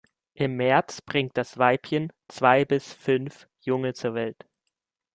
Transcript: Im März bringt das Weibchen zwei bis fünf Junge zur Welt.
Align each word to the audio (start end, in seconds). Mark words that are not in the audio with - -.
Im 0.33 0.57
März 0.57 1.01
bringt 1.03 1.37
das 1.37 1.59
Weibchen 1.59 2.11
zwei 2.27 2.65
bis 2.65 2.91
fünf 2.91 3.47
Junge 3.59 3.93
zur 3.93 4.15
Welt. 4.15 4.47